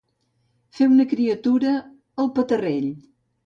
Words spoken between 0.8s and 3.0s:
una criatura, el petarrell.